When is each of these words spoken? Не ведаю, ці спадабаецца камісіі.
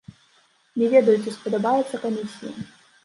Не 0.81 0.87
ведаю, 0.95 1.15
ці 1.23 1.35
спадабаецца 1.35 2.01
камісіі. 2.07 2.51